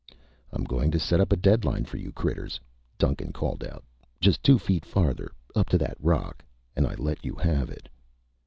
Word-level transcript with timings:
"I'm 0.51 0.63
going 0.63 0.89
to 0.89 0.99
set 0.99 1.19
up 1.21 1.31
a 1.31 1.35
deadline 1.35 1.85
for 1.85 1.97
you 1.97 2.11
critters," 2.11 2.59
Duncan 2.97 3.31
called 3.31 3.63
out. 3.63 3.83
"Just 4.19 4.41
two 4.41 4.57
feet 4.57 4.83
farther, 4.83 5.31
up 5.55 5.69
to 5.69 5.77
that 5.77 5.95
rock, 5.99 6.43
and 6.75 6.87
I 6.87 6.95
let 6.95 7.23
you 7.23 7.35
have 7.35 7.69
it." 7.69 7.87